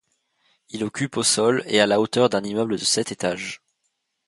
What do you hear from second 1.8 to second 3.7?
la hauteur d'un immeuble de sept étages.